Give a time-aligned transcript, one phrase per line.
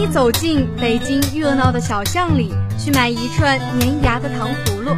[0.00, 4.96] 你走进北京热闹的小巷里，去买一串粘牙的糖葫芦；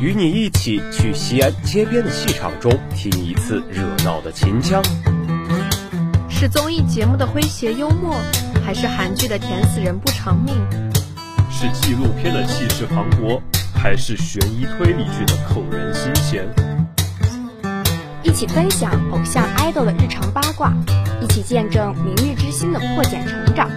[0.00, 4.82] 与你一起去西安街边的戏场中听一次热闹的秦腔。
[6.30, 8.18] 是综艺节目的诙谐幽默，
[8.64, 10.54] 还是韩剧的甜死人不偿命？
[11.50, 13.38] 是纪录片的气势磅礴，
[13.74, 16.48] 还是悬疑推理剧的扣人心弦？
[18.22, 20.72] 一起分享偶像 idol 的日常八卦，
[21.20, 23.68] 一起见证明日之星的破茧成长。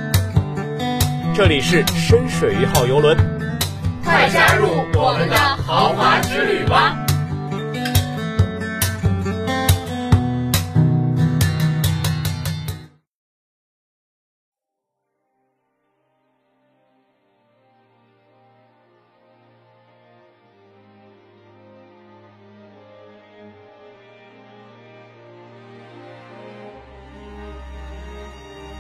[1.40, 3.16] 这里是深水一号游轮，
[4.04, 6.98] 快加入我们的豪华之旅吧！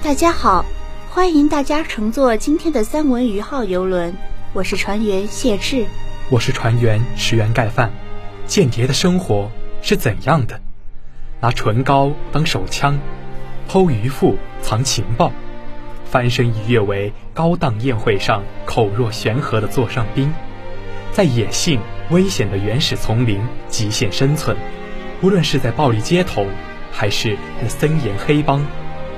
[0.04, 0.66] 大家好，
[1.20, 4.16] 欢迎大家乘坐今天的三文鱼号游轮，
[4.54, 5.86] 我是船员谢志，
[6.30, 7.92] 我是船员石原盖饭。
[8.46, 10.62] 间谍的生活是怎样的？
[11.42, 12.98] 拿唇膏当手枪，
[13.68, 15.34] 偷鱼腹藏情报，
[16.06, 20.34] 翻身一跃为高档宴会上口若悬河的座上宾，
[21.12, 24.56] 在野性危险的原始丛林极限生存，
[25.22, 26.46] 无论是在暴力街头，
[26.94, 28.66] 还是在森严黑帮。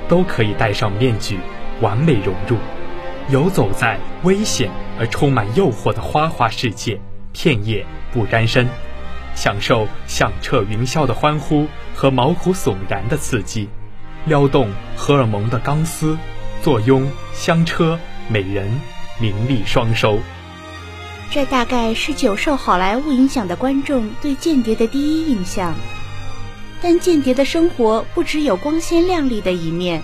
[0.08, 1.38] 都可以戴上面具，
[1.80, 2.56] 完美融入，
[3.28, 7.00] 游走在危险而充满诱惑的花花世界，
[7.32, 8.68] 片叶不沾身，
[9.34, 13.68] 享受响彻云霄的欢呼和毛骨悚然的刺激，
[14.26, 16.16] 撩动荷尔蒙的钢丝，
[16.62, 18.70] 坐拥香车美人，
[19.20, 20.18] 名利双收。
[21.30, 25.74] 这大概是久受好莱坞影响的观众对间谍的第一印象。
[26.82, 30.02] 但间谍的生活不只有光鲜亮丽的一面，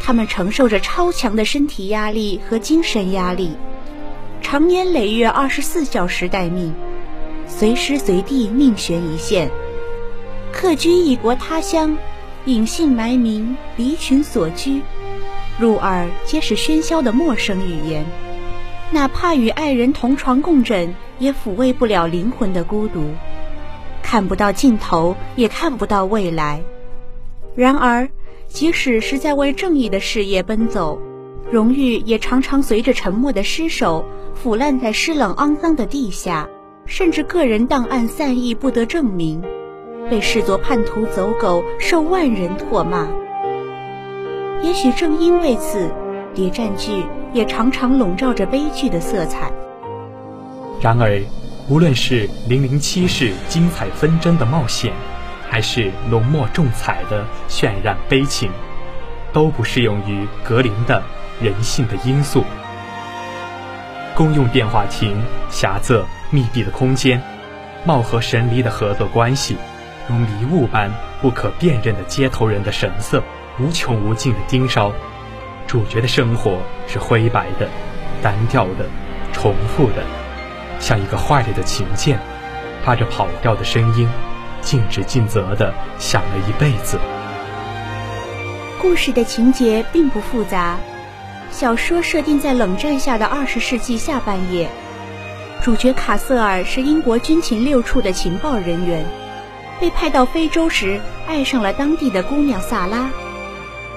[0.00, 3.54] 他们承受着超强的身体压力和精神压力，
[4.40, 6.74] 长年累月二十四小时待命，
[7.46, 9.50] 随时随地命悬一线。
[10.50, 11.96] 客居异国他乡，
[12.46, 14.82] 隐姓埋名，离群所居，
[15.58, 18.04] 入耳皆是喧嚣的陌生语言，
[18.90, 23.04] 哪怕与爱人同床共枕，也抚慰不了灵魂的孤独。
[24.02, 26.62] 看不到尽头，也看不到未来。
[27.54, 28.08] 然而，
[28.50, 31.00] 即使是在为正义的事业奔走，
[31.52, 36.48] 荣誉也常常随着沉默的尸首腐烂在湿冷肮脏的地下，
[36.84, 39.40] 甚至个人档案散佚不得证明，
[40.10, 43.08] 被视作叛徒走狗，受万人唾骂。
[44.62, 45.88] 也许正因为此，
[46.34, 49.50] 谍战剧也常常笼罩着悲剧的色彩。
[50.82, 51.22] 然而。
[51.68, 54.92] 无论是《零零七》式精彩纷争的冒险，
[55.50, 58.50] 还是浓墨重彩的渲染悲情，
[59.32, 61.02] 都不适用于格林的
[61.42, 62.44] 人性的因素。
[64.14, 65.96] 公用电话亭、狭窄
[66.30, 67.20] 密闭的空间、
[67.84, 69.56] 貌合神离的合作关系，
[70.08, 70.90] 如迷雾般
[71.20, 73.22] 不可辨认的接头人的神色，
[73.58, 74.92] 无穷无尽的盯梢。
[75.66, 77.68] 主角的生活是灰白的、
[78.22, 78.86] 单调的、
[79.32, 80.04] 重复的。
[80.78, 82.18] 像一个坏了的琴键，
[82.84, 84.08] 发着跑调的声音，
[84.62, 86.98] 尽职尽责地想了一辈子。
[88.80, 90.78] 故事的情节并不复杂，
[91.50, 94.68] 小说设定在冷战下的二十世纪下半叶，
[95.62, 99.04] 主角卡瑟尔是英国军情六处的情报人员，
[99.80, 103.10] 被派到非洲时爱上了当地的姑娘萨拉。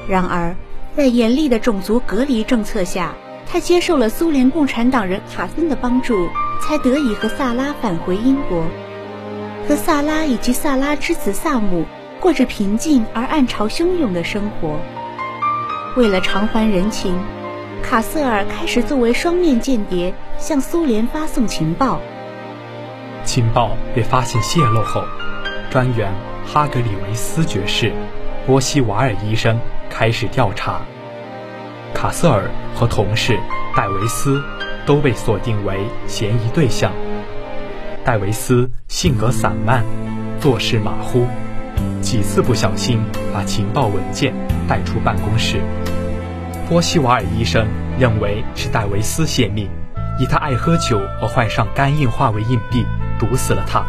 [0.07, 0.56] 然而，
[0.95, 3.13] 在严厉的种族隔离政策下，
[3.50, 6.30] 他接受了苏联共产党人卡森的帮助。
[6.66, 8.63] 才得以和萨拉返回英国，
[9.68, 11.85] 和萨拉以及萨拉之子萨姆
[12.19, 14.78] 过着平静而暗潮汹涌的生活。
[15.96, 17.18] 为了偿还人情，
[17.81, 22.00] 卡瑟尔开始作为双面间谍向苏联发送情报。
[23.24, 25.03] 情报被发现泄露后，
[25.69, 26.12] 专员
[26.45, 27.94] 哈格里维斯爵士、
[28.45, 29.59] 波西瓦尔医生
[29.90, 30.81] 开始调查。
[31.94, 33.39] 卡瑟尔和同事
[33.75, 34.42] 戴维斯。
[34.86, 36.92] 都被锁定为嫌疑对象。
[38.05, 39.81] 戴维斯性格散漫，
[40.38, 41.25] 做事马虎，
[42.01, 43.00] 几次不小心
[43.33, 44.33] 把情报文件
[44.67, 45.61] 带出办公室。
[46.67, 47.65] 波西瓦尔医生
[47.97, 49.69] 认为是戴维斯泄密，
[50.19, 52.85] 以他爱喝酒而患上肝硬化为硬币，
[53.17, 53.81] 毒死了他。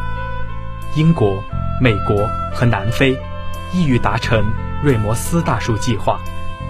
[0.94, 1.42] 英国、
[1.80, 3.18] 美国和南非
[3.72, 4.44] 意欲达成
[4.80, 6.20] 瑞摩斯大树计划，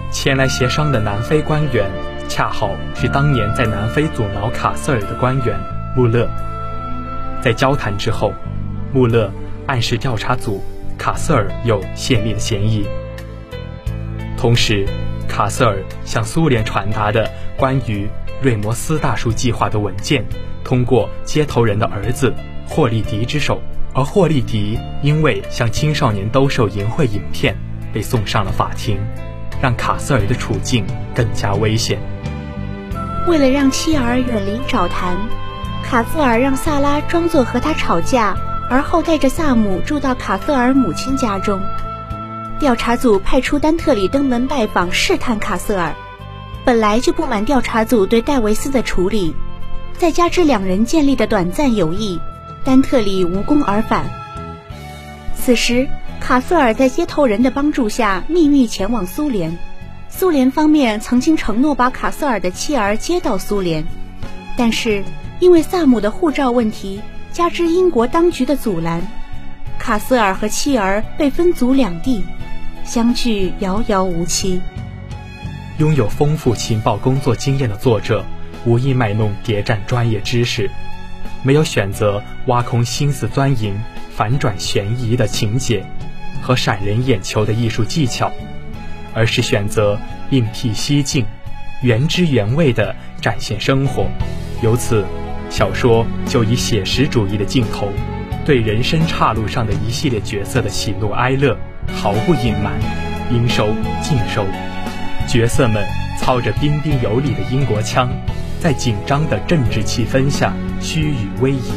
[0.09, 1.87] 前来协商的南非官员。
[2.27, 5.59] 恰好是当年在南非阻挠卡塞尔的官员
[5.95, 6.27] 穆勒。
[7.45, 8.33] 在交谈之后，
[8.91, 9.31] 穆勒
[9.67, 10.63] 暗示调查组
[10.97, 12.87] 卡瑟尔有泄密的嫌疑。
[14.35, 14.83] 同时，
[15.27, 18.09] 卡瑟尔向苏联传达的关于
[18.41, 20.25] 瑞摩斯大叔计划的文件，
[20.63, 22.33] 通过接头人的儿子
[22.67, 23.61] 霍利迪之手，
[23.93, 27.55] 而霍利迪因为向青少年兜售淫秽影片，
[27.93, 28.97] 被送上了法庭，
[29.61, 30.83] 让卡瑟尔的处境
[31.13, 31.99] 更加危险。
[33.27, 35.15] 为了让妻儿远离沼潭，
[35.85, 38.35] 卡瑟尔让萨拉装作和他吵架，
[38.71, 41.61] 而后带着萨姆住到卡瑟尔母亲家中。
[42.59, 45.93] 调查组派出丹特里登门拜访，试探卡瑟尔。
[46.65, 49.35] 本来就不满调查组对戴维斯的处理，
[49.93, 52.19] 再加之两人建立的短暂友谊，
[52.63, 54.05] 丹特里无功而返。
[55.35, 55.87] 此时，
[56.19, 59.55] 卡瑟尔在接头人的帮助下秘密前往苏联。
[60.09, 63.85] 苏联方面曾经承诺把卡瑟尔的妻儿接到苏联，
[64.57, 65.03] 但是
[65.39, 67.01] 因为萨姆的护照问题，
[67.31, 69.05] 加之英国当局的阻拦，
[69.77, 72.23] 卡斯尔和妻儿被分组两地。
[72.83, 74.61] 相距遥遥无期。
[75.79, 78.23] 拥有丰富情报工作经验的作者，
[78.63, 80.69] 无意卖弄谍战专业知识，
[81.41, 83.75] 没有选择挖空心思钻营、
[84.15, 85.83] 反转悬疑的情节
[86.43, 88.31] 和闪人眼球的艺术技巧，
[89.15, 89.99] 而是选择
[90.29, 91.25] 另辟蹊径、
[91.81, 94.05] 原汁原味地展现生活。
[94.61, 95.03] 由此，
[95.55, 97.87] 小说就以写实主义的镜头，
[98.45, 101.57] 对人生岔路上的一系列角色的喜怒哀乐。
[101.93, 102.73] 毫不隐瞒，
[103.31, 103.69] 应收
[104.01, 104.45] 尽收。
[105.25, 105.81] 角色们
[106.19, 108.09] 操着彬彬有礼的英国腔，
[108.59, 111.73] 在紧张的政治气氛下虚与委蛇。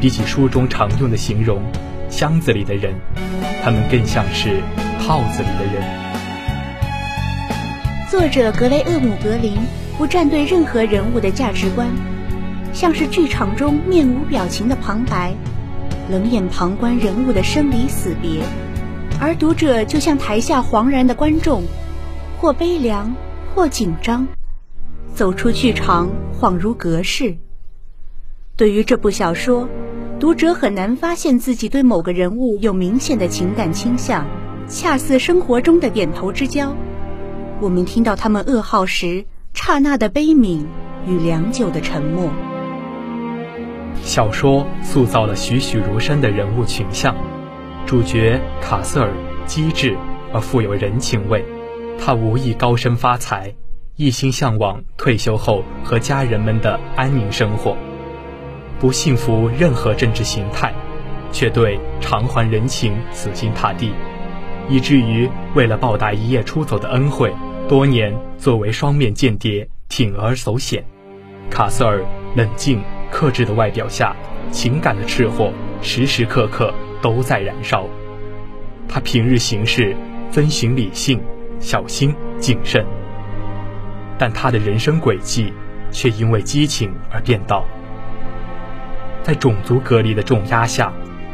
[0.00, 1.62] 比起书中常用的形容
[2.10, 2.92] “箱子里的人”，
[3.62, 4.60] 他们更像是
[4.98, 5.84] 套子里的人。
[8.10, 9.56] 作者格雷厄姆·格林
[9.96, 11.86] 不站队任何人物的价值观，
[12.76, 15.34] 像是剧场中面无表情的旁白，
[16.10, 18.42] 冷眼旁观人物的生离死别。
[19.18, 21.62] 而读者就像台下惶然的观众，
[22.36, 23.16] 或悲凉，
[23.54, 24.28] 或紧张，
[25.14, 27.38] 走出剧场恍如隔世。
[28.56, 29.66] 对于这部小说，
[30.20, 34.26] 读者很难发现自己对某个人物有明显的情感倾向，
[34.68, 36.76] 恰似生活中的点头之交。
[37.58, 39.24] 我们听到他们噩耗时
[39.54, 40.66] 刹那的悲悯
[41.06, 42.28] 与良久的沉默。
[44.02, 47.14] 小说塑造了栩栩如生的人物群像。
[47.86, 49.12] 主角卡瑟尔
[49.46, 49.96] 机智
[50.32, 51.44] 而富有人情味，
[51.98, 53.54] 他无意高升发财，
[53.96, 57.76] 一心向往退休后和家人们的安宁生活，
[58.80, 60.74] 不信服任何政治形态，
[61.30, 63.92] 却对偿还人情死心塌地，
[64.68, 67.32] 以至于为了报答一夜出走的恩惠，
[67.68, 70.84] 多年作为双面间谍铤而走险。
[71.48, 72.04] 卡瑟尔
[72.34, 74.14] 冷静克制的外表下，
[74.50, 76.72] 情感的赤火时时刻刻。
[77.02, 77.86] 都在燃烧。
[78.88, 79.94] 他平日行事
[80.30, 81.22] 遵循理性、
[81.60, 82.84] 小心谨慎，
[84.18, 85.52] 但他的人生轨迹
[85.92, 87.64] 却因为激情而变道。
[89.22, 90.90] 在种族隔离的重压下，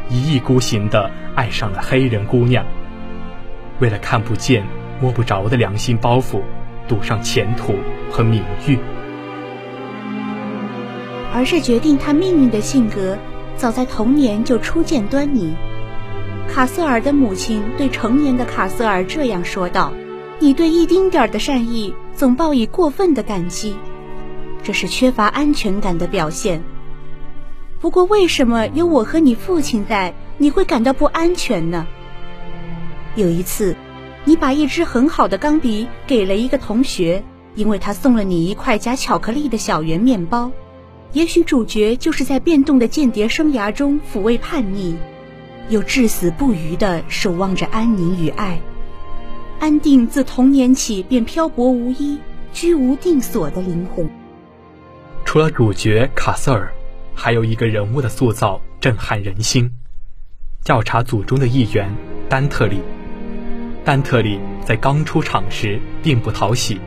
[0.09, 2.63] 一意孤行地爱上了黑人姑娘。
[3.79, 4.63] 为了看不见、
[4.99, 6.41] 摸不着的良心包袱，
[6.87, 7.73] 赌上前途
[8.11, 8.77] 和名誉。
[11.33, 13.17] 而是决定他命运的性格。
[13.55, 15.55] 早在童年就初见端倪。
[16.49, 19.93] 卡瑟尔的母亲对成年的卡瑟尔这样说道
[20.39, 23.75] ：“你对一丁点儿的善意总报以过分的感激，
[24.63, 26.63] 这是缺乏安全感的表现。
[27.79, 31.85] 不过，为什么有我和你父亲在，你会感到不安全呢？
[33.15, 33.75] 有一次，
[34.25, 37.23] 你把一支很好的钢笔给了一个同学，
[37.55, 40.51] 因为他送了你一块夹巧克力的小圆面包。”
[41.13, 44.95] 也许主角就是在变动的间谍生涯中抚慰叛逆，
[45.69, 48.59] 又至死不渝地守望着安宁与爱。
[49.59, 52.17] 安定自童年起便漂泊无依、
[52.51, 54.09] 居无定所的灵魂。
[55.23, 56.73] 除了主角卡瑟尔，
[57.13, 59.69] 还有一个人物的塑造震撼人心：
[60.63, 61.95] 调查组中的一员
[62.27, 62.79] 丹特里。
[63.85, 66.79] 丹特里在刚出场时并不讨喜，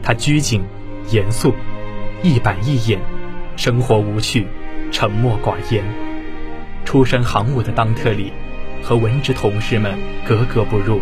[0.00, 0.62] 他拘谨、
[1.10, 1.52] 严肃、
[2.22, 3.00] 一板一眼。
[3.56, 4.46] 生活无趣，
[4.90, 5.84] 沉默寡言。
[6.84, 8.32] 出身行伍的当特里，
[8.82, 11.00] 和文职同事们格格不入，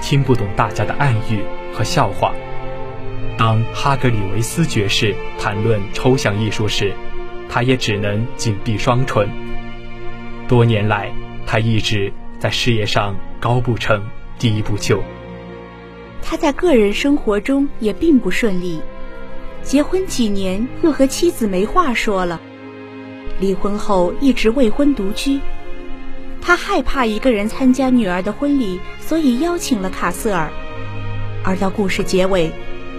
[0.00, 1.42] 听不懂大家的暗喻
[1.72, 2.34] 和笑话。
[3.38, 6.92] 当哈格里维斯爵士谈论抽象艺术时，
[7.48, 9.28] 他也只能紧闭双唇。
[10.48, 11.12] 多年来，
[11.46, 14.02] 他一直在事业上高不成
[14.38, 15.02] 低不就。
[16.22, 18.80] 他在个人生活中也并不顺利。
[19.66, 22.40] 结婚几年，又和妻子没话说了。
[23.40, 25.40] 离婚后一直未婚独居，
[26.40, 30.48] 他害怕一个人参加女儿的婚礼，所以邀请了卡瑟尔。
[31.42, 32.52] 而到故事结尾，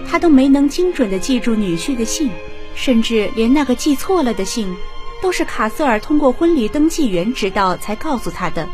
[0.06, 2.28] 他都没能精准地记住女婿的姓，
[2.74, 4.76] 甚至连那个记错了的姓，
[5.22, 8.68] 都是卡瑟尔通过婚礼登记员知道才告诉他的。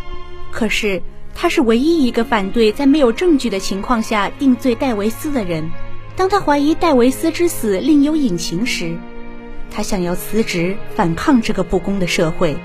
[0.51, 1.01] 可是
[1.33, 5.71] 他是唯一一个反对在没有证据的情况下定罪戴维斯的人。
[6.17, 8.97] 当他怀疑戴维斯之死另有隐情时，
[9.71, 12.57] 他想要辞职，反抗这个不公的社会。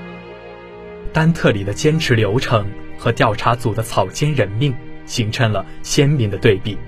[1.12, 2.64] 丹特里的坚持流程
[2.96, 4.72] 和调查组的草菅人命
[5.04, 6.78] 形成了鲜明的对比，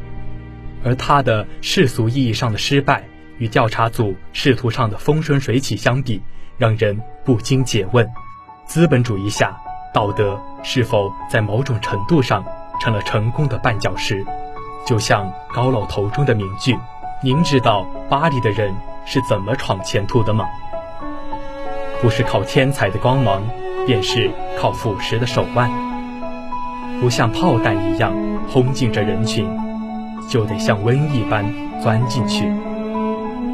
[0.85, 3.05] 而他的世俗意义上的失败
[3.39, 6.23] 与调查组仕途上的风生水起相比，
[6.57, 8.09] 让人不禁解问：
[8.65, 9.53] 资本主义下，
[9.93, 12.45] 道德是否在某种程度上
[12.81, 14.25] 成了成功的绊脚石？
[14.87, 16.77] 就像高老头中的名句
[17.23, 18.75] ：“您知道巴黎的人
[19.05, 20.45] 是怎么闯前途的吗？
[22.01, 23.43] 不是靠天才的光芒，
[23.87, 25.71] 便是靠腐蚀的手腕。
[27.01, 28.13] 不像炮弹一样
[28.49, 29.49] 轰进着人群，
[30.29, 31.45] 就得像瘟疫般
[31.81, 32.53] 钻进去。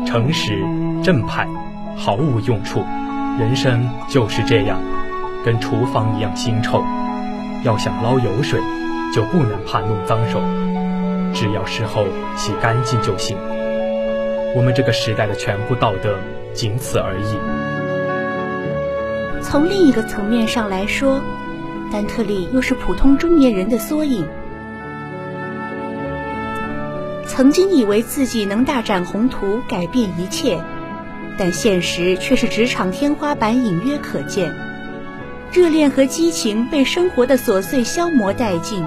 [0.06, 0.64] 诚实
[1.02, 1.46] 正派
[1.94, 2.82] 毫无用处，
[3.38, 4.78] 人生就是这样，
[5.44, 6.82] 跟厨房一样腥臭。
[7.64, 8.58] 要想捞油水，
[9.14, 10.40] 就不能怕弄脏手。”
[11.38, 13.38] 只要事后洗干净就行。
[14.56, 16.18] 我们这个时代的全部道德
[16.52, 17.38] 仅此而已。
[19.40, 21.22] 从另一个层面上来说，
[21.92, 24.26] 丹特利又是普通中年人的缩影。
[27.24, 30.58] 曾经以为自己能大展宏图，改变一切，
[31.38, 34.52] 但现实却是职场天花板隐约可见，
[35.52, 38.84] 热恋和激情被生活的琐碎消磨殆尽，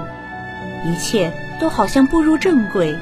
[0.84, 1.32] 一切。
[1.62, 2.92] 都好像步入正轨，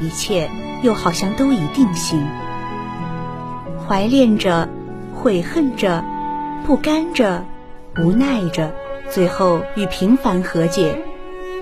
[0.00, 0.50] 一切
[0.82, 2.26] 又好像都已定型。
[3.86, 4.68] 怀恋着，
[5.14, 6.04] 悔恨着，
[6.66, 7.44] 不甘着，
[8.02, 8.74] 无奈着，
[9.08, 11.00] 最后与平凡和解，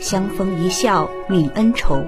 [0.00, 2.02] 相逢一笑泯恩仇。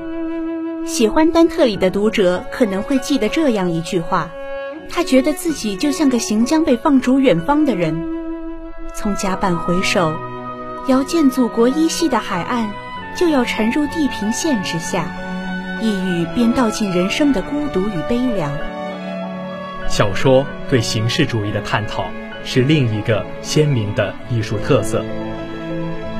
[0.87, 4.31] 喜欢丹特里的读者可能会记得这样一句话：
[4.89, 7.95] 他觉得自己就像个行将被放逐远方的人，
[8.95, 10.15] 从甲板回首，
[10.89, 12.86] 遥见祖国依稀的海岸。
[13.17, 15.07] 就要沉入地平线之下，
[15.81, 18.53] 一语便道尽人生的孤独与悲凉。
[19.89, 22.11] 小说对形式主义的探讨
[22.45, 25.03] 是另一个鲜明的艺术特色。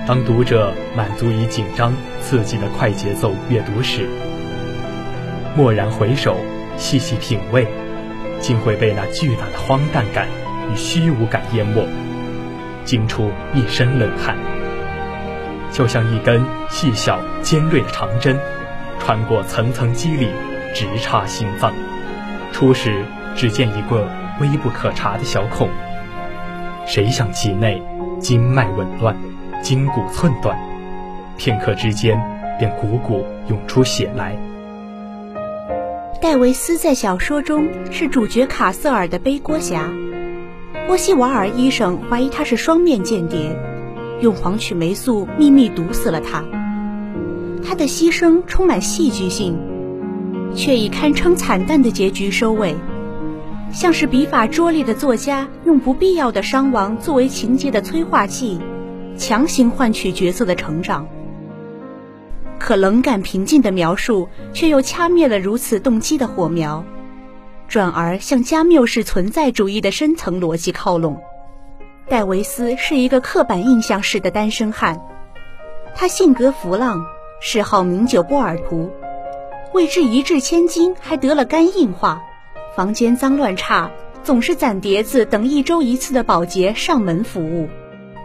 [0.07, 4.09] 当读者满足于紧张刺激的快节奏阅读时，
[5.57, 6.39] 蓦然回首，
[6.79, 7.67] 细细品味，
[8.41, 10.29] 竟会被那巨大的荒诞感
[10.73, 11.87] 与虚无感淹没，
[12.87, 14.35] 惊出一身冷汗。
[15.77, 18.35] 就像一根细小尖锐的长针，
[18.99, 20.31] 穿过层层肌理，
[20.73, 21.71] 直插心脏。
[22.51, 23.05] 初时
[23.37, 24.09] 只见一个
[24.41, 25.69] 微不可察的小孔，
[26.87, 27.83] 谁想其内
[28.19, 29.15] 经脉紊乱，
[29.63, 30.59] 筋骨寸断，
[31.37, 32.19] 片刻之间
[32.59, 34.35] 便汩汩涌出血来。
[36.23, 39.91] 戴维斯在小说中是主角卡瑟尔的背锅侠，
[40.87, 43.55] 波西瓦尔医生怀疑他是双面间谍。
[44.21, 46.45] 用黄曲霉素秘密毒死了他。
[47.65, 49.59] 他的牺牲充满戏剧性，
[50.55, 52.77] 却以堪称惨淡的结局收尾，
[53.73, 58.61] 像是笔法拙劣的作家用不必要的伤亡作为情节的催化剂，
[59.17, 61.09] 强行换取角色的成长。
[62.59, 66.85] 可冷感平静的描述，却又掐灭了如此动机的火苗，
[67.69, 71.21] 转而向加缪式存在主义的深层逻辑靠拢。
[72.09, 75.01] 戴维斯是一个刻板印象式的单身汉，
[75.97, 77.05] 他性格浮浪，
[77.41, 78.93] 嗜好名酒波尔图，
[79.73, 82.23] 为之一掷千金还得了肝硬化，
[82.77, 83.91] 房间脏乱差，
[84.23, 87.69] 总是攒碟子等一周一次的保洁上门服务。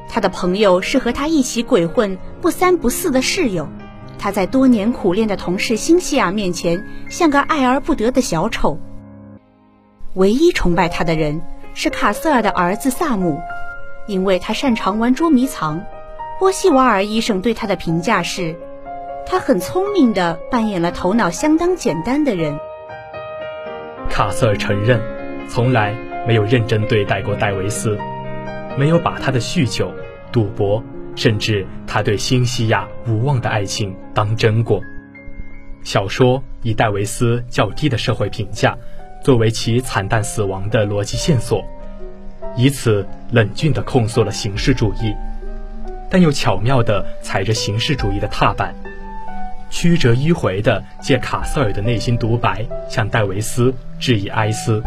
[0.07, 3.67] 他的朋友是和他一起鬼混不三不四的室友，
[4.19, 8.77] 他在多年苦练的同事辛西娅面前像个爱而不得的小丑。
[10.13, 11.41] 唯一崇拜他的人
[11.73, 13.39] 是卡瑟尔的儿子萨姆。
[14.07, 15.83] 因为他擅长玩捉迷藏，
[16.39, 18.55] 波西瓦尔医生对他的评价是，
[19.25, 22.57] 他很聪明的扮演了头脑相当简单的人。
[24.09, 24.99] 卡瑟尔承认，
[25.47, 25.95] 从来
[26.27, 27.97] 没有认真对待过戴维斯，
[28.77, 29.91] 没有把他的酗酒、
[30.31, 30.83] 赌博，
[31.15, 34.81] 甚至他对新西亚无望的爱情当真过。
[35.83, 38.77] 小说以戴维斯较低的社会评价，
[39.23, 41.63] 作为其惨淡死亡的逻辑线索。
[42.55, 45.15] 以此冷峻地控诉了形式主义，
[46.09, 48.73] 但又巧妙地踩着形式主义的踏板，
[49.69, 54.83] 曲折迂回地借卡塞尔的内心独白向戴维斯致以哀思。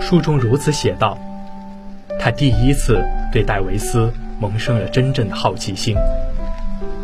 [0.00, 1.18] 书中如此写道
[2.20, 3.02] ：“他第一次
[3.32, 5.96] 对戴维斯萌生了真正的好奇心。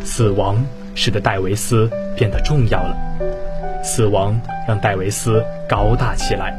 [0.05, 0.63] 死亡
[0.95, 2.97] 使得戴维斯变得重要了。
[3.83, 4.39] 死亡
[4.69, 6.55] 让戴维斯高大起来。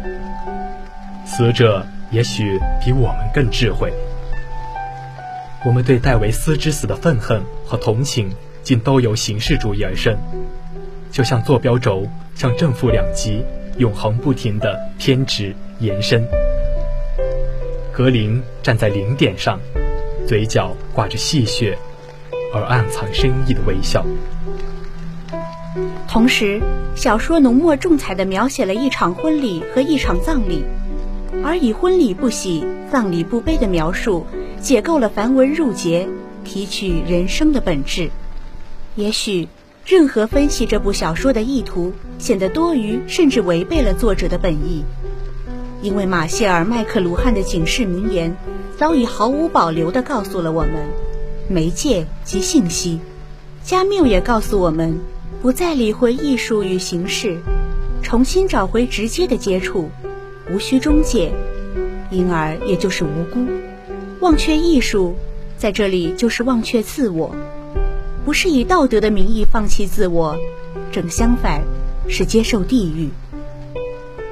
[1.24, 3.92] 死者也许比我们更智慧。
[5.66, 8.30] 我们对戴维斯之死的愤恨和同情，
[8.62, 10.16] 竟都由形式主义而生，
[11.12, 13.44] 就像坐标轴向正负两极
[13.78, 16.24] 永恒不停地偏执延伸。
[17.92, 19.60] 格林站在零点上，
[20.28, 21.76] 嘴角挂着戏谑
[22.54, 24.06] 而暗藏深意的微笑。
[26.08, 26.62] 同时，
[26.96, 30.64] 小说浓墨重彩地描写了一场婚礼和一场葬礼，
[31.42, 34.26] 而以婚礼不喜、葬礼不悲的描述，
[34.60, 36.08] 解构了繁文缛节，
[36.44, 38.10] 提取人生的本质。
[38.96, 39.48] 也许，
[39.86, 44.84] 任何分析这部小说的意图，显得多余，甚至违背了作者的本意。
[45.82, 48.36] 因为马歇尔·麦克卢汉的警示名言，
[48.78, 50.74] 早已毫无保留地告诉了我们：
[51.50, 53.00] 媒介及信息。
[53.64, 55.00] 加缪也告诉我们。
[55.42, 57.38] 不再理会艺术与形式，
[58.02, 59.90] 重新找回直接的接触，
[60.52, 61.32] 无需中介，
[62.10, 63.46] 因而也就是无辜。
[64.20, 65.16] 忘却艺术，
[65.58, 67.36] 在这里就是忘却自我，
[68.26, 70.38] 不是以道德的名义放弃自我，
[70.92, 71.62] 正相反，
[72.08, 73.10] 是接受地狱。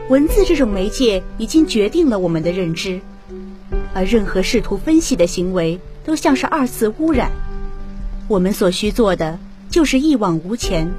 [0.09, 2.99] 文字这种媒介已经决定了我们的认知，
[3.93, 7.31] 而任何试图分析的行为都像是二次污染。
[8.27, 9.39] 我们所需做的。
[9.71, 10.91] 就是一往无前，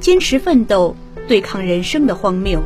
[0.00, 0.96] 坚持奋斗，
[1.28, 2.60] 对抗人生的荒谬。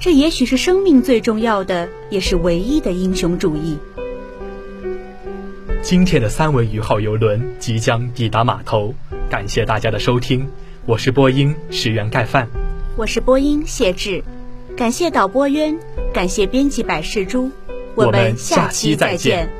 [0.00, 3.76] 这也许是生命最重要的，也是唯一的英雄主义。
[5.82, 8.94] 今天的三文鱼号游轮即将抵达码头，
[9.28, 10.48] 感谢大家的收听，
[10.86, 12.48] 我是播音石原盖饭，
[12.96, 14.22] 我是播音谢志，
[14.76, 15.76] 感谢导播渊，
[16.12, 17.50] 感谢编辑百事珠，
[17.96, 19.57] 我们下期再见。